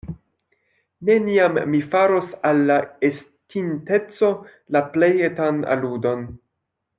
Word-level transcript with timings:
Neniam 1.09 1.59
mi 1.73 1.81
faros 1.91 2.31
al 2.51 2.63
la 2.71 2.77
estinteco 3.11 4.33
la 4.77 4.83
plej 4.97 5.13
etan 5.31 5.63
aludon. 5.77 6.27